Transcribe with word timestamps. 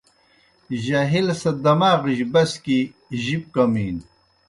جاہل 0.83 1.27
سہ 1.41 1.51
دماغِجیْ 1.63 2.25
بسکیْ 2.33 2.79
جِب 3.23 3.43
کمِینوْ 3.53 4.03